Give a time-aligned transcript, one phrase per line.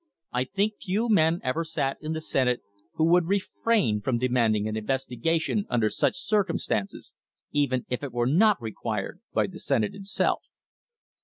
[0.33, 2.63] I think few men ever sat in the Senate
[2.95, 7.13] who would refrain from demanding an inves tigation under such circumstances,
[7.51, 10.41] even if it were not required by the Senate itself.